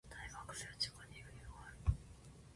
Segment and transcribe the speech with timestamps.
[0.09, 1.53] 大学生は時間に余裕が
[1.85, 1.95] ある。